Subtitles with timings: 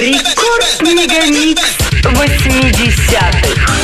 [0.00, 1.62] Рекорд Мегамикс
[2.02, 3.75] 80-х.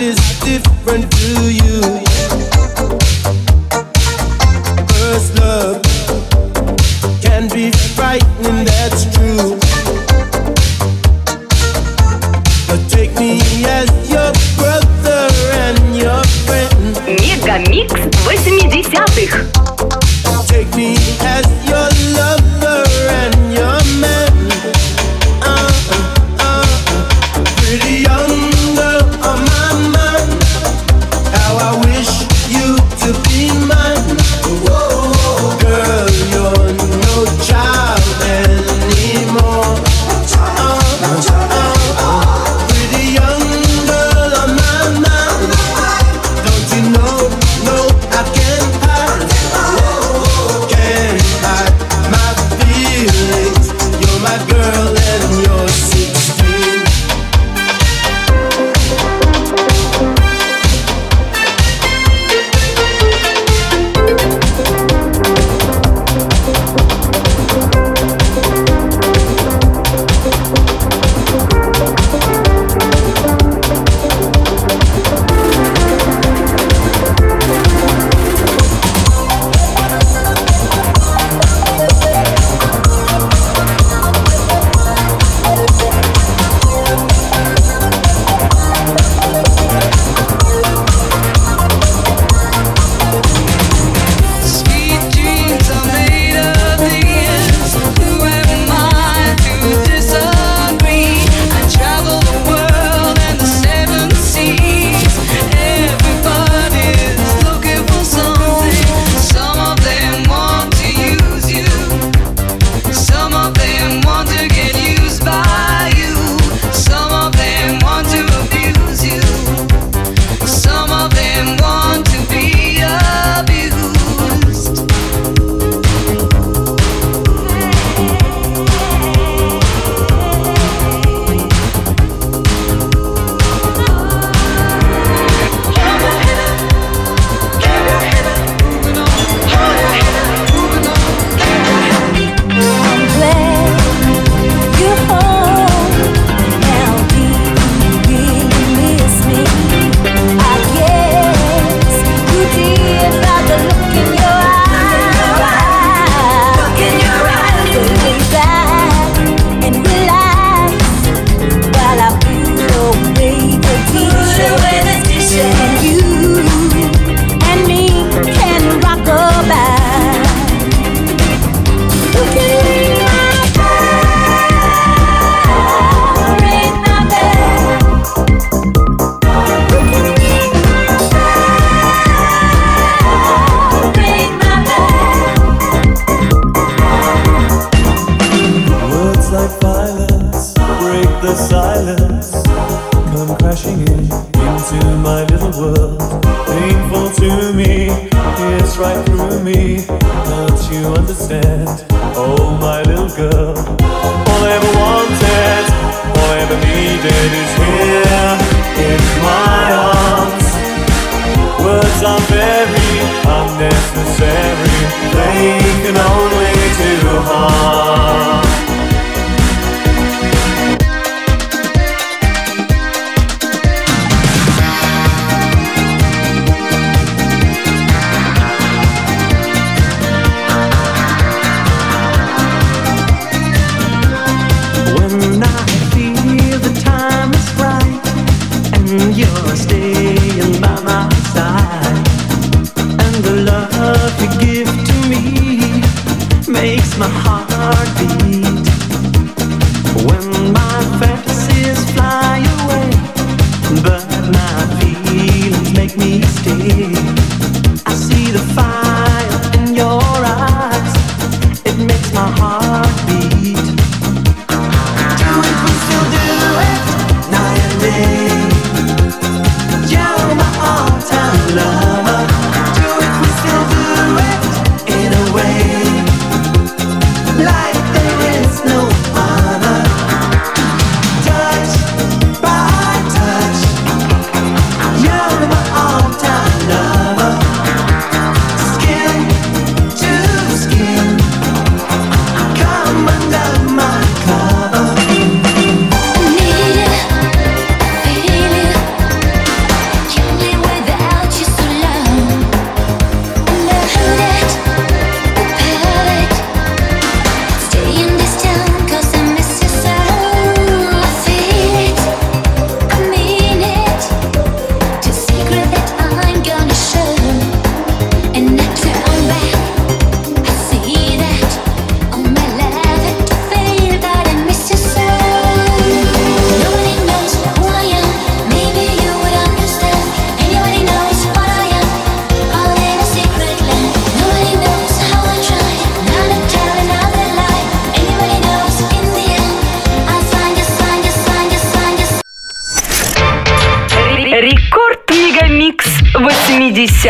[0.00, 2.07] is different to you.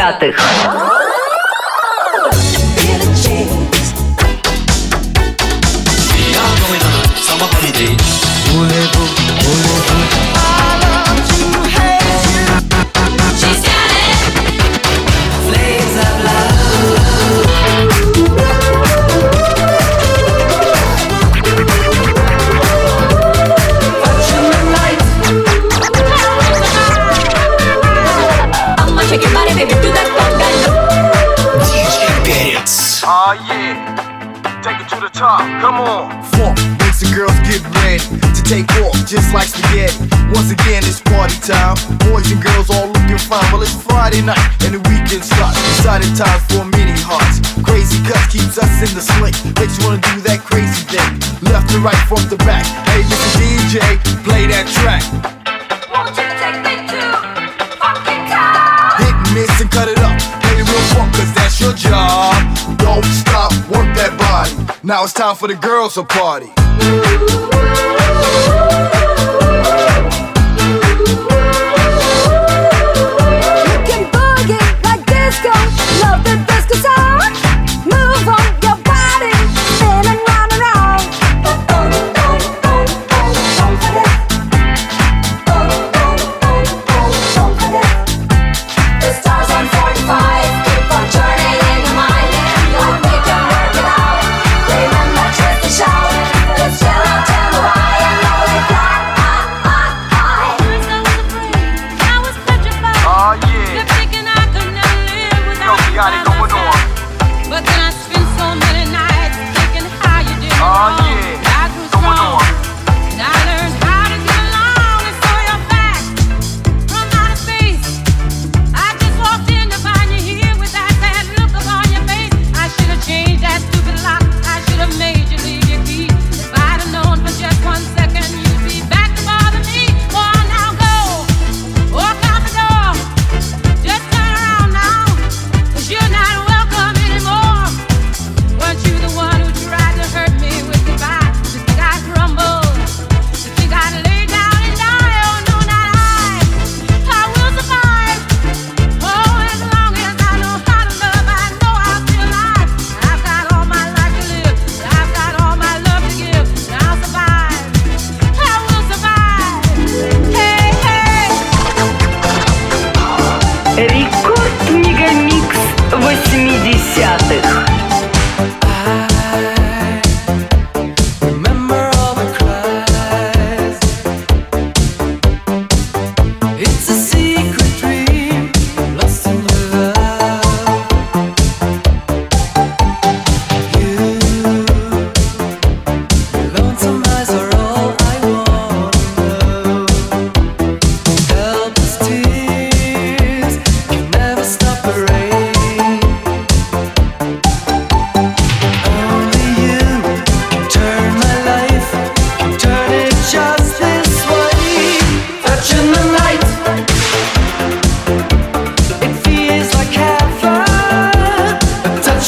[0.08, 0.77] богатых.
[39.08, 39.96] just like spaghetti.
[40.36, 41.80] Once again, it's party time.
[42.04, 43.40] Boys and girls all looking fine.
[43.48, 44.36] Well, it's Friday night
[44.68, 45.56] and the weekend starts.
[45.80, 47.40] Excited time for many hearts.
[47.64, 49.32] Crazy cuts keeps us in the slick.
[49.56, 51.08] Makes you wanna do that crazy thing.
[51.40, 52.68] Left to right, front to back.
[52.92, 53.40] Hey, Mr.
[53.40, 53.80] DJ,
[54.28, 55.00] play that track.
[55.88, 57.00] Won't you take me to
[57.80, 58.92] Funkytown?
[59.00, 60.20] Hit and miss and cut it up.
[60.44, 62.36] Play real funk, cause that's your job.
[62.76, 64.52] Don't stop, work that body.
[64.84, 66.52] Now it's time for the girls to party.
[66.84, 68.67] Ooh, ooh, ooh.
[76.10, 77.07] love the best cause I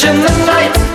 [0.02, 0.89] in the night.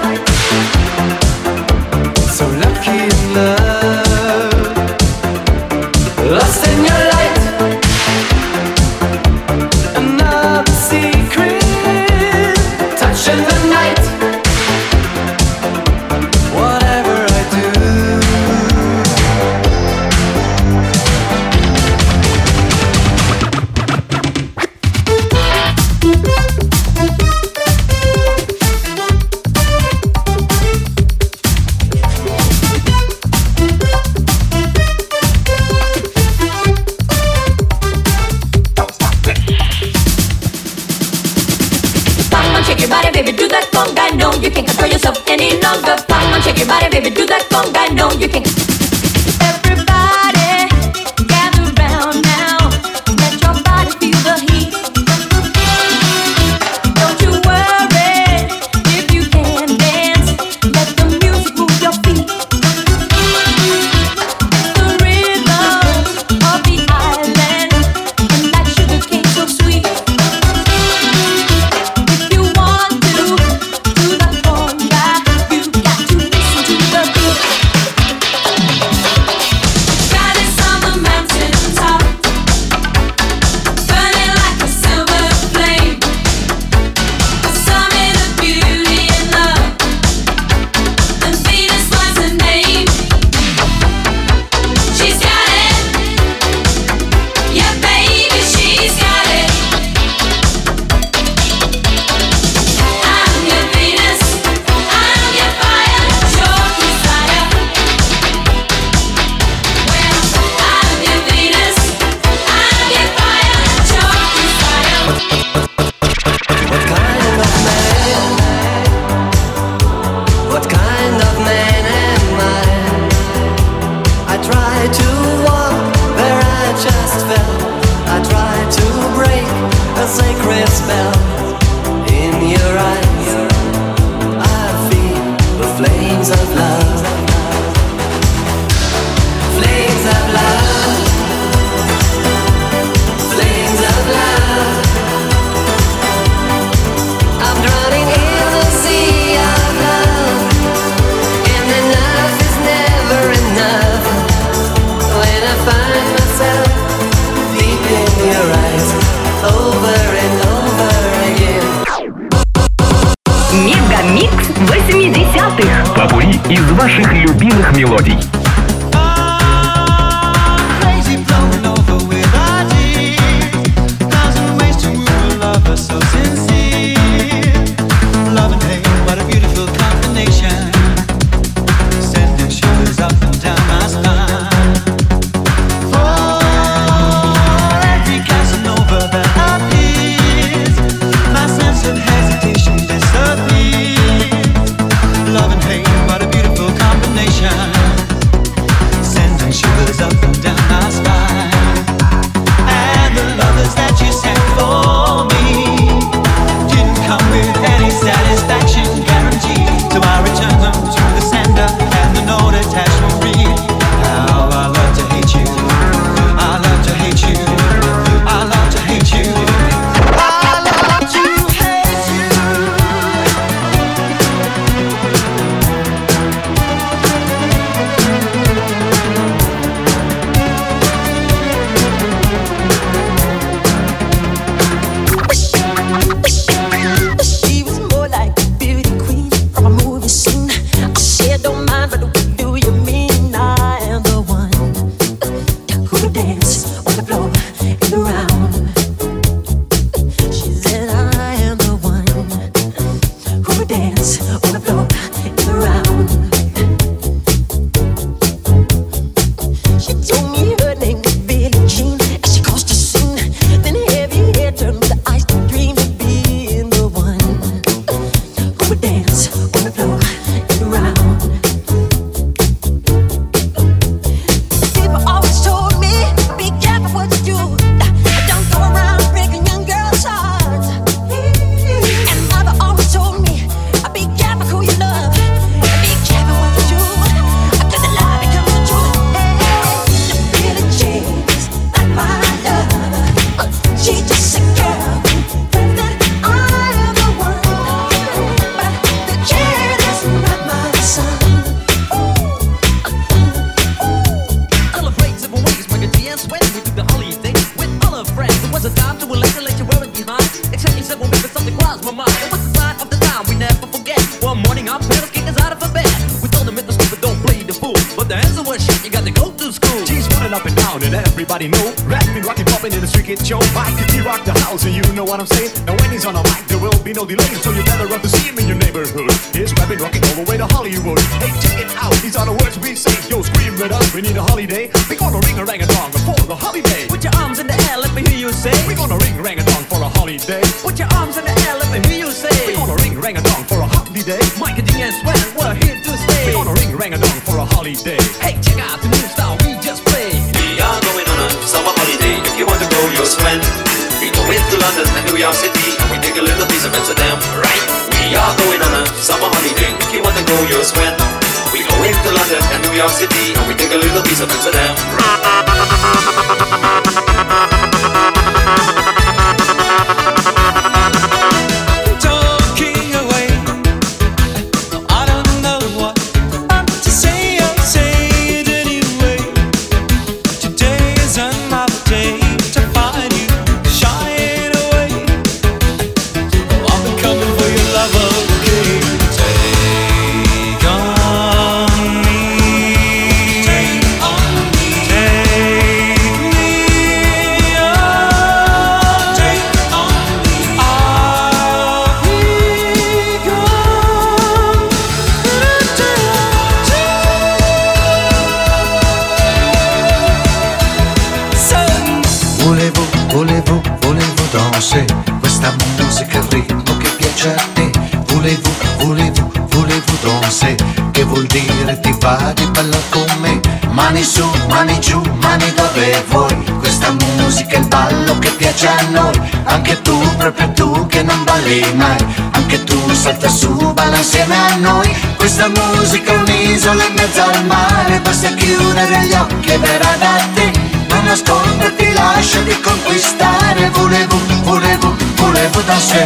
[433.05, 434.89] salta su, balla insieme a noi.
[435.15, 440.27] Questa musica è un'isola in mezzo al mare, basta chiudere gli occhi e verrà da
[440.33, 440.51] te.
[440.89, 446.03] Non nasconderti, lasciati conquistare, volevo, volevo, volevo da sé.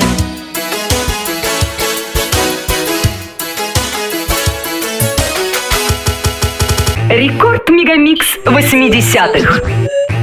[7.07, 9.61] Рекорд Мегамикс 80-х.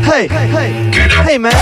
[0.04, 0.72] Hey, hey,
[1.24, 1.52] hey, man.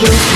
[0.00, 0.29] truth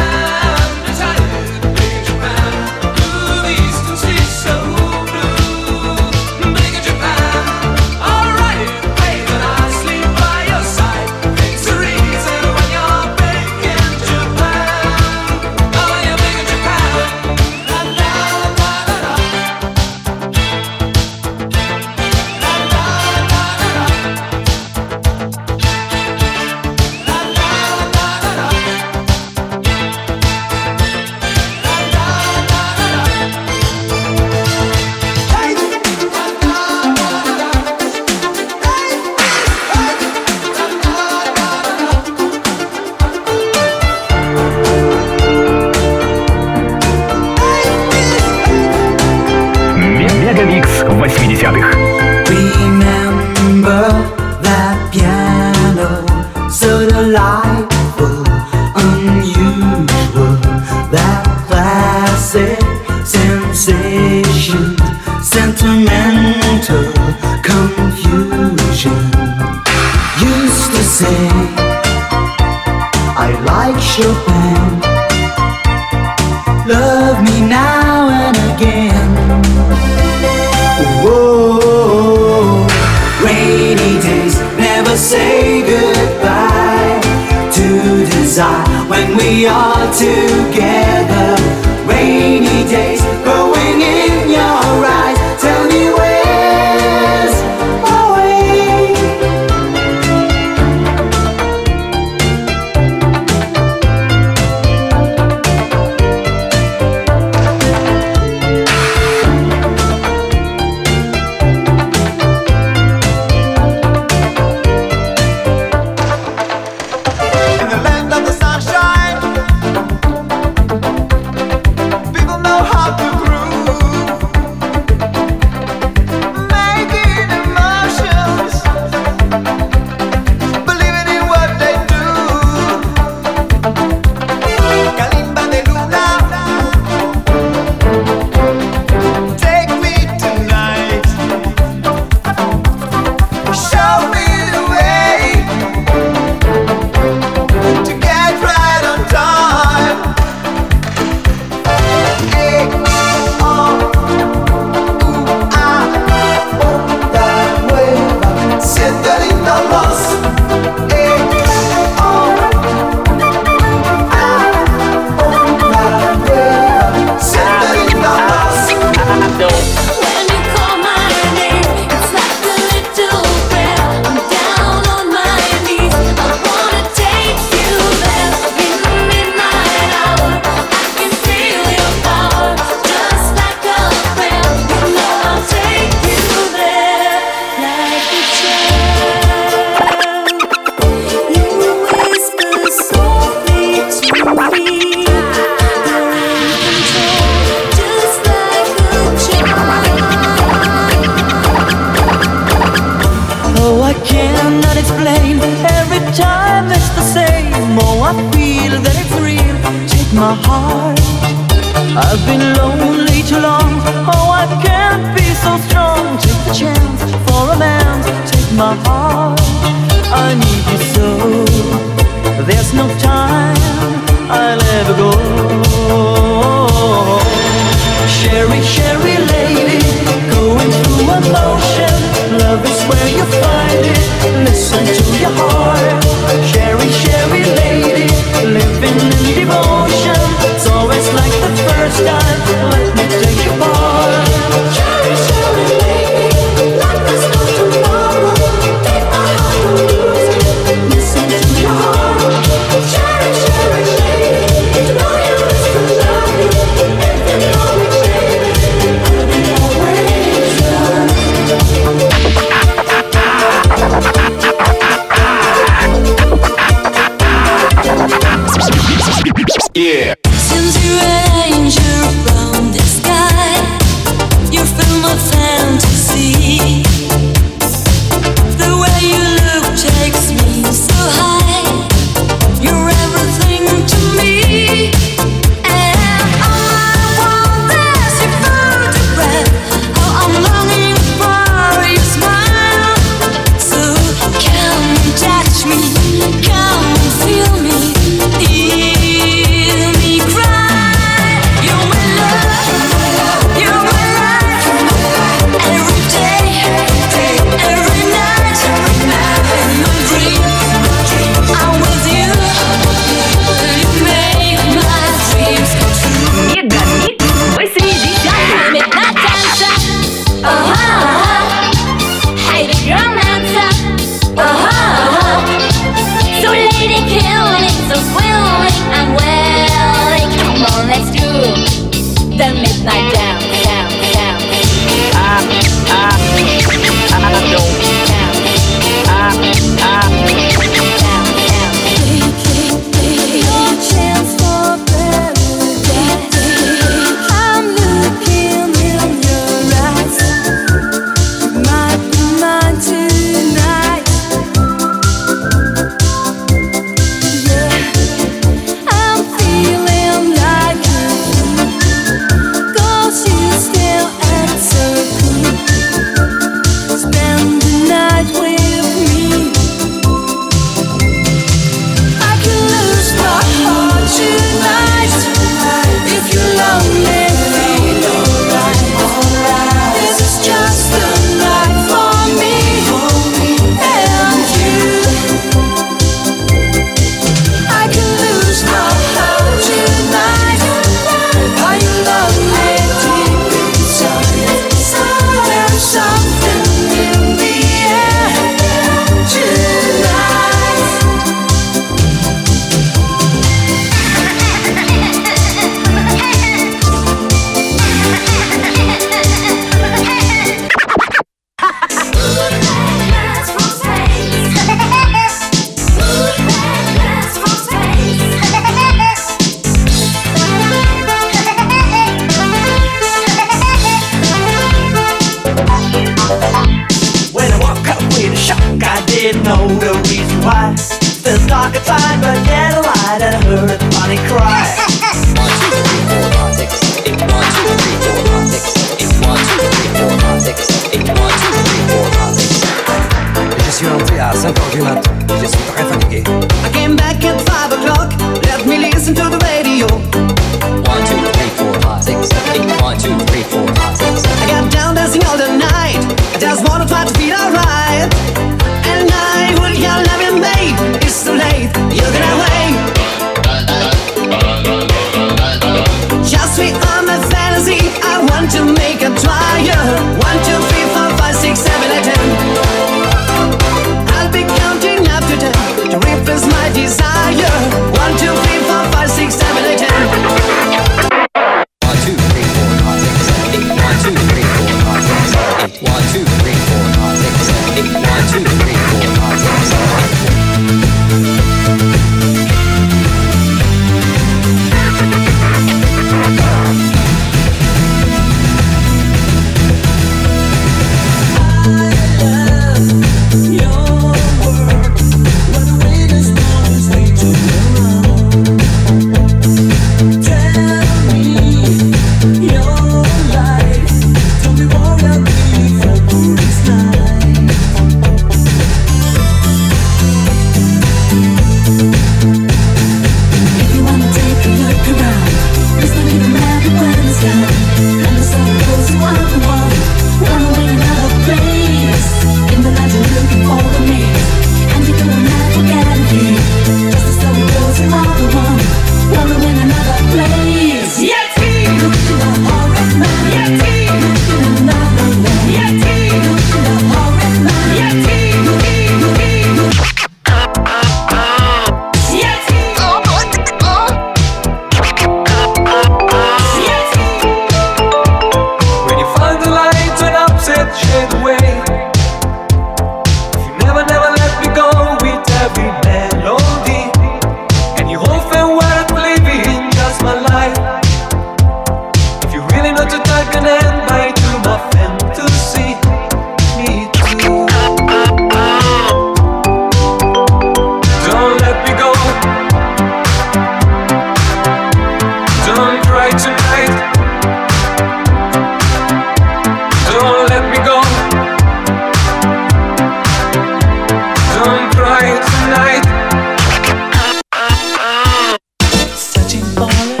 [599.61, 600.00] falling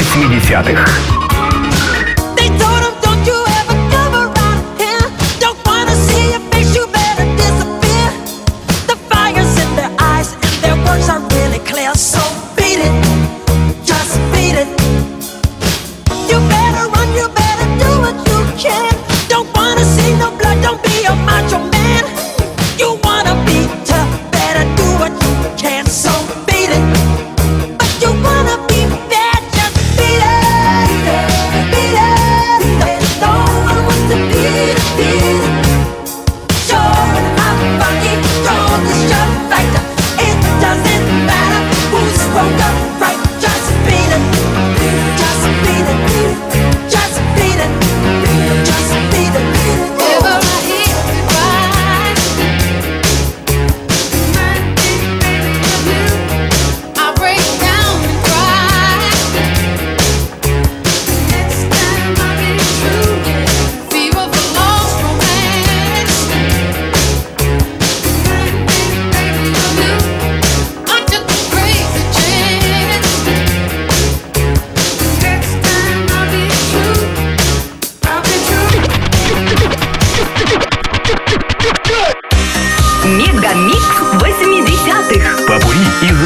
[0.00, 1.17] 80-х.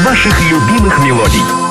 [0.03, 1.62] ваших любимых мелодий.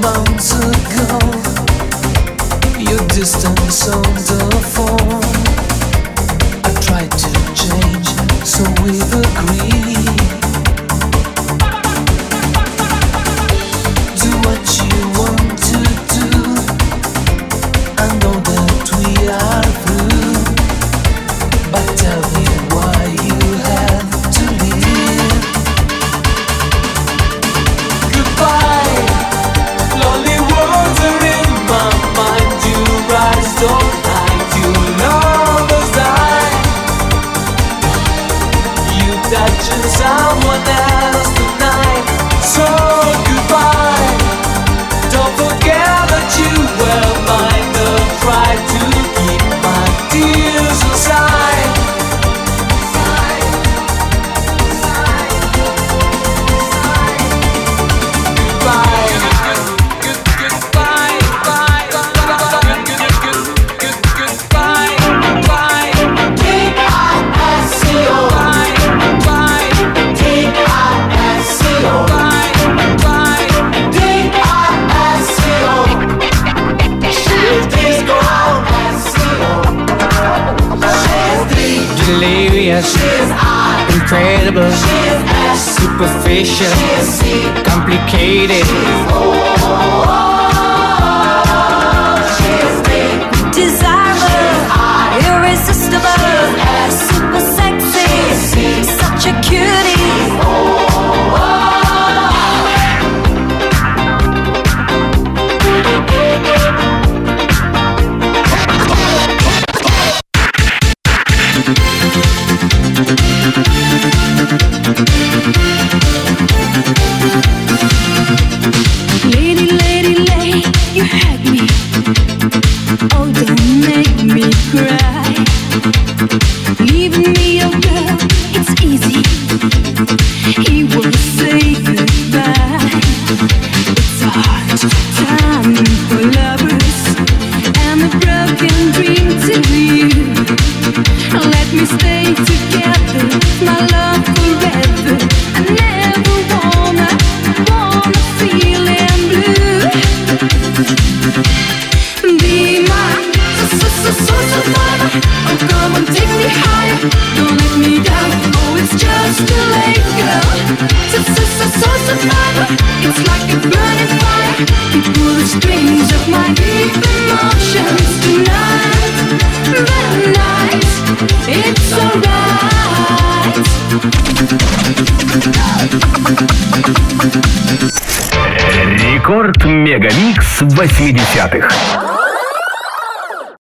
[0.00, 1.18] months ago.
[2.78, 4.42] Your distance on the
[4.74, 5.22] phone.
[6.64, 8.08] I tried to change,
[8.44, 10.25] so we've agreed.
[86.44, 86.75] Superficial,